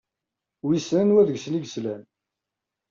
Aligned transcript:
Wissen 0.65 0.97
anwa 1.03 1.27
deg-sen 1.27 1.57
i 1.57 1.59
yeslan? 1.63 2.01